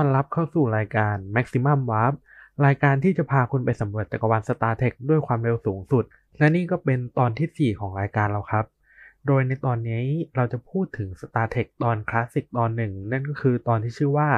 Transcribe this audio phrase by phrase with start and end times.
[0.00, 2.14] ต้อนรับเข้าสู่รายการ Maximum Warp
[2.66, 6.04] รายการที่จะพาคุณไปสำรวจจักรวาล Star Trek ด้วยความเร็วสูงสุด
[6.38, 8.64] และนี่ก็เป็นตอนทีสี่ 4 ของรายการเราครับ
[9.26, 10.04] โดยในตอนนี้
[10.36, 14.30] เราจะพูดถึง Star Trek ตอนคลาสสิกตอนหนึ่ง นั่นก็คือตอนที่ชื่อว่า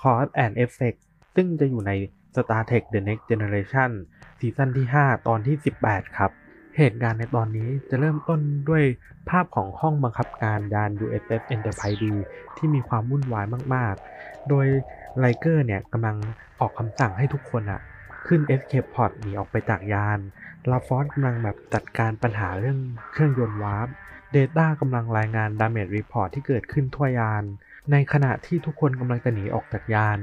[0.00, 0.98] Cause and Effect
[1.34, 1.92] ซึ่งจะอยู่ใน
[2.36, 3.90] Star Trek The Next Generation
[4.38, 5.56] ซีซั่นที่ 5 ตอนที่
[5.86, 6.30] 18 ครับ
[6.76, 8.84] เหตุการณ์ในตอนนี้จะเริ่มต้นด้วย
[9.28, 12.04] ภาพของห้องบังคับการยาน USS Enterprise D
[12.56, 14.66] ที่มีความวุ่นวายมาก ๆ โดย
[15.18, 16.16] ไลเกอร์เนี่ยกำลัง
[16.60, 17.80] ออกคำสั่งให้ทุกคนอะ
[18.26, 20.18] ขึ้น Escape Pod หนีออกไปจากยาน
[20.70, 22.78] ลาฟอร์จกำลังแบบจัดการปัญหาเรื่อง
[23.12, 23.88] เครื่องยนต์ warp
[24.32, 27.44] เดต้ากำลังรายงาน Damage Report ที่เกิดขึ้นทั่วยาน
[27.90, 30.18] ในขณะที่ทุกคนกำลังจะหนีออกจากยาน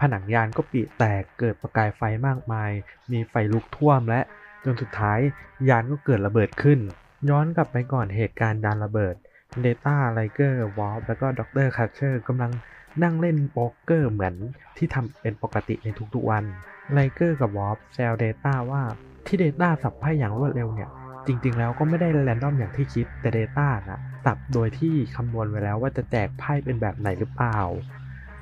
[0.00, 2.70] ผนังยานก็ปริแตกเกิดประกายไฟมากมาย
[3.12, 4.20] มีไฟลุกท่วมและ
[4.64, 5.18] จนสุดท้าย
[5.68, 6.78] ยานก็เกิดระเบิดขึ้น
[7.28, 9.14] ย้อนกลับไปก่อนเหตุการณ์ยานระเบิด
[9.62, 12.52] เดต้าไลเกอร์วอร์ฟแล้วก็ด็อกเตอร์ครัชเชอร์กำลัง
[13.02, 14.34] นั่งเล่นโป๊กเกอร์เหมือน
[14.76, 16.44] ที่ทำเป็นปกติในทุกๆวัน
[16.92, 18.82] ไลเกอร์กับวอร์ฟแซวเดต้าว่า
[19.26, 20.90] ที่เดต้าสับไพ่อย่างรวดเร็วเนี่ย
[21.26, 27.58] จริงๆแล้วก็ไม่ได้ random อย่างที่คิดแต่ Data นะสับโดยที่คำนวณไว้แล้วว่าจะแจกไพ่เป็นแบบไหนหรือเปล่า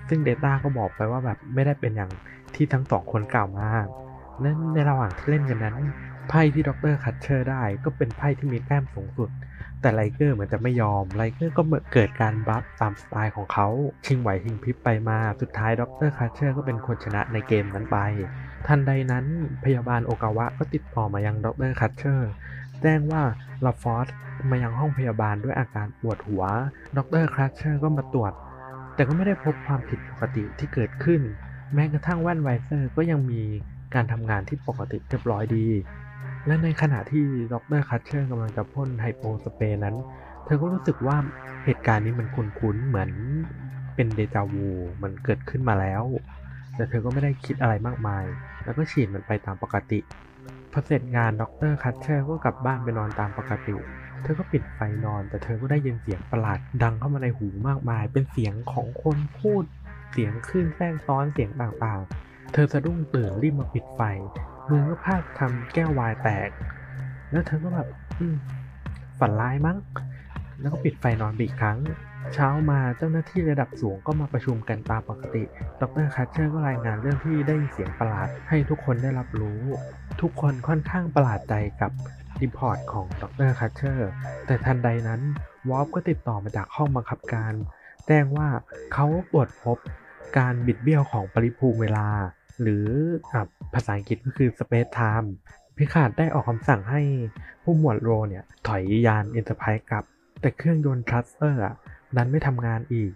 [0.09, 2.11] ซึ่ง Data ก็บอกไปว่าแบบไม่ได้เป็นอย่าง
[2.55, 3.69] ที่ทั้งสองคนกล่าวมา
[4.41, 5.77] และในระหว่างที่เล่นกันนั้น
[6.29, 9.31] ไพ่ที่ดร.ครัชเชอร์ได้ก็เป็นไพ่ที่มีแต้มสูงสุด
[9.81, 11.63] แต่ไลเกอร์เหมือนจะไม่ยอมไลเกอร์ก็
[11.93, 13.67] เกิดการบัฟตามสไตล์ของเขา
[14.07, 17.99] ชิงไหวชิงพริบไปมาสุดท้ายดร.ครัชเชอร์ก็เป็นคนชนะในเกมนั้นไป
[18.67, 19.25] ทันใดนั้น
[19.65, 22.31] พยาบาลโอกาวะก็ติดต่อมายังดร.ครัชเชอร์
[22.83, 23.23] แจ้งว่า
[23.65, 24.07] ลาฟอร์จ
[24.51, 26.45] มายังห้องพยาบาลด้วยอาการปวดหัว
[26.97, 28.33] ดร.ครัชเชอร์ก็มาตรวจ
[28.95, 31.21] แต่ก็ไม่ได้พบความผิดปกติที่เกิดขึ้น
[31.75, 33.43] แม้กระทั่งแว่น visor ก็ยังมี
[33.95, 35.67] การทำงานที่ปกติเรียบร้อยดี
[36.49, 39.97] และในขณะที่ดร.ครัชเชอร์กำลังจะพ่น hypospray นั้น
[40.45, 41.17] เธอก็รู้สึกว่า
[41.65, 43.11] เหตุการณ์นี้มันคุ้นๆ เหมือน
[43.95, 44.69] เป็นเดจาวู
[45.03, 46.03] มันเกิดขึ้นมาแล้ว
[46.75, 48.25] แต่เธอก็ไม่ได้คิดอะไรมากมาย
[48.65, 49.99] แล้วก็ฉีดมันไปตามปกติ
[50.73, 53.75] พอเสร็จงานดร.ครัชเชอร์ก็กลับบ้านไปนอนตามปกติ
[54.23, 59.65] เธอก็ปิดไฟนอน แต่เธอก็ได้ยินเสียงประหลาดดังเข้ามาในหูมากมาย เป็นเสียงของคนพูด
[60.13, 64.01] เสียงคลื่นแทรกซ้อนเสียงต่างๆ เธอสะดุ้งตื่นรีบมาเปิดไฟ
[64.71, 66.51] มือก็พลาดทำแก้วไวน์แตก
[67.31, 67.89] แล้วเธอก็แบบ
[69.19, 69.79] ฝันร้ายมั้ง
[70.61, 71.79] แล้วก็ปิดไฟนอนอีกครั้ง
[72.35, 75.43] เช้ามาเจ้าหน้าที่ระดับสูงก็มาประชุมกันตามปกติ
[75.81, 79.61] ดร.ครัชเชอร์ก็รายงานเรื่องที่ได้เสียงประหลาดให้ทุกคนได้รับรู้
[80.21, 81.93] ทุกคนค่อนข้างประหลาดใจกับ
[82.43, 84.11] report ของดร.ครัชเชอร์
[84.47, 85.21] แต่ทันใดนั้น
[85.69, 87.53] วอร์ฟก็ติดต่อมาจากห้องบังคับการ
[88.07, 88.49] แจ้งว่า
[88.93, 89.79] เขาตรวจพบ
[90.39, 92.09] การบิดเบี้ยวของปริภูมิเวลา
[92.63, 92.87] หรือ
[93.75, 95.29] ภาษาอังกฤษก็คือ Space Time
[95.77, 97.03] พิคาร์ดได้ออกคำสั่งให้
[97.63, 100.05] ผู้หมวดโรเนี่ย ถอยยาน Enterprise กลับ
[100.41, 101.63] แต่เครื่องยนต์ thruster
[102.17, 103.13] นั้นไม่ทำงานอีก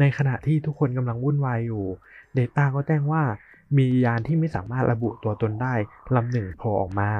[0.00, 1.84] ในขณะที่ทุกคนกำลังวุ่นวายอยู่
[2.38, 3.22] Data ก็แจ้งว่า
[3.76, 5.74] มียานที่ไม่สามารถระบุตัวตนได้
[6.16, 7.10] ลำหนึ่งโผล่ออกมา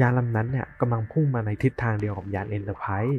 [0.00, 3.16] ยานลำนั้นเนี่ยกำลังพุ่งมาในทิศทางเดียวกับยาน Enterprise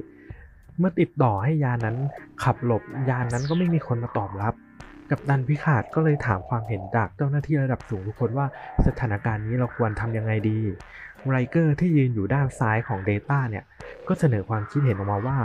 [0.78, 1.98] เมื่อติดต่อให้ยานนั้น
[2.44, 4.54] ขับหลบยานนั้นก็ไม่มีคนมาตอบรับ
[5.12, 8.48] กับดันพิขาดก็เลยถามความเห็นจากเจ้าหน้าที่ระดับสูงทุกคนว่า
[8.88, 10.60] สถานการณ์นี้เราควรทำยังไงดี
[11.30, 13.64] ไรเกอร์ที่ยืนอยู่ด้านซ้ายของ Data เนี่ย
[14.08, 15.38] ก็เสนอความคิดเห็นออกมาว่า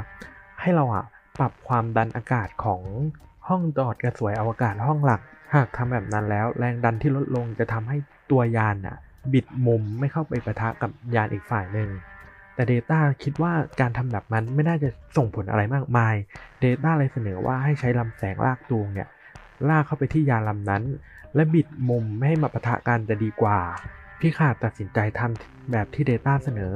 [0.61, 1.05] ให้เราอะ
[1.39, 2.81] ปรับความดันอากาศของ
[3.49, 5.21] ห้องจอดกระสวยอวกาศห้องหลัก
[5.55, 7.97] หากทำแบบนั้นแล้ว แรงดันที่ลดลงจะทำให้
[8.31, 8.97] ตัวยานอะ
[9.33, 11.89] บิดมุมไม่เข้าไปปะทะกับยานอีกฝ่ายหนึ่ง
[12.55, 16.15] แต่ Data คิดว่าการทำแบบนั้นไม่น่าจะส่งผลอะไรมากมาย
[16.65, 19.09] Data เลยเสนอว่าให้ใช้ลำแสงลากจูงเนี่ย
[19.69, 20.83] ลากเข้าไปที่ยานลำนั้น
[21.35, 23.59] และบิดมุมไม่ให้มาปะทะกันจะดีกว่า
[24.21, 26.75] พี่ขาดตัดสินใจทำแบบที่ Data เสนอ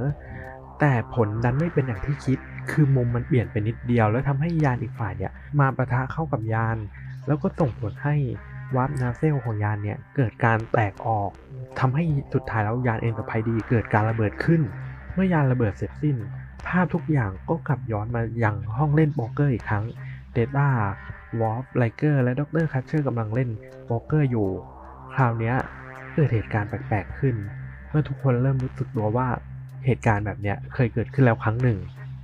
[0.81, 2.39] แต่ผลดันไม่เป็นอย่างที่คิด
[2.71, 6.77] คือมุมมันเปลี่ยนไปนิดเดียว แล้วทำให้ยานอีกฝ่ายเนี่ยมาปะทะเข้ากับยาน
[7.27, 8.17] แล้วก็ส่งผลให้
[8.77, 11.31] warp nacelle ของยานเนี่ยเกิดการแตกออก
[11.81, 12.05] ทำให้
[12.35, 14.61] สุดท้ายแล้วยาน Enterprise D เกิดการระเบิดขึ้น
[15.15, 16.17] เมื่อยานระเบิดเสร็จสิ้น
[16.67, 19.85] ภาพทุกอย่างก็กลับย้อนมายังห้องเล่นโป๊กเกอร์อีกครั้ง
[20.33, 20.69] เดต้า
[21.41, 23.51] วอร์ฟไลเกอร์และดร.ครัชเชอร์กำลังเล่น
[23.85, 24.49] โป๊กเกอร์อยู่
[25.15, 25.55] คราวนี้
[26.15, 27.37] เกิดเหตุการณ์แปลกๆขึ้น
[27.89, 29.29] เมื่อทุกคนเริ่มรู้สึกตัวว่า
[29.87, 31.79] เหตุการณ์แบบนี้เคยเกิดขึ้นแล้วครั้งหนึ่ง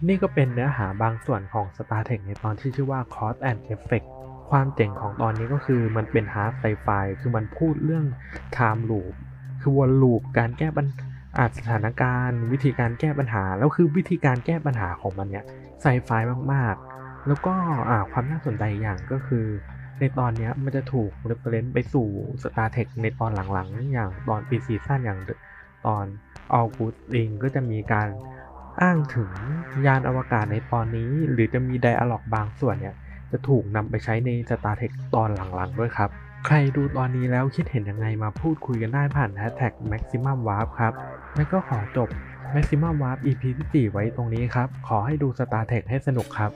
[0.09, 4.09] นี่ก็เป็นเนื้อหาบางส่วนของ Star Trek ในตอนที่ชื่อว่า Cause and Effect
[4.51, 6.89] ความเจ๋งของตอนนี้ก็คือมันเป็น hard sci-fi
[7.21, 8.05] คือมันพูดเรื่อง
[8.57, 9.15] time loop
[9.61, 10.87] คือวน loop การแก้ปัญ
[11.39, 15.45] หาสถานการณ์ วิธีการแก้ปัญหา แล้วคือวิธีการแก้ปัญหาของมันเนี่ย
[15.83, 16.11] ไซไฟ
[16.53, 16.86] มากๆ
[17.27, 17.53] แล้วก็
[18.13, 19.47] ความน่าสนใจอย่างก็คือ
[20.01, 22.07] ในตอนนี้มันจะถูก reference ไปสู่
[22.43, 25.21] Star Trek ในตอนหลังๆ อย่างตอนปีซีซั่นอย่าง
[25.87, 26.05] ตอน
[26.59, 28.09] All Good i n ก็จะมีการ
[28.83, 29.31] อ้างถึง
[29.87, 32.95] ยานอวกาศในตอนนี้ หรือจะมีไดอะล็อกบางส่วนเนี่ย
[33.33, 36.11] จะถูกนำไปใช้ใน Star Trek ตอนหลังๆ ด้วยครับ
[36.47, 40.93] ใครดูตอนนี้แล้วคิดเห็นยังไงมาพูดคุยกันได้ผ่าน Hashtag Maximum Warp ครับ
[41.37, 42.09] แล้วก็ขอจบ
[42.55, 46.53] Maximum Warp EP ที่4ไว้ตรงนี้ครับ ขอให้ดู Star Trek ให้สนุกครับ